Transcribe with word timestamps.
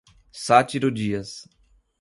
Sátiro 0.31 0.89
Dias 0.91 1.45